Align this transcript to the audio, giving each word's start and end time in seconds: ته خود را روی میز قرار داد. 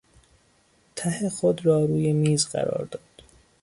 ته 0.95 1.29
خود 1.29 1.65
را 1.65 1.85
روی 1.85 2.13
میز 2.13 2.45
قرار 2.47 2.85
داد. 2.91 3.21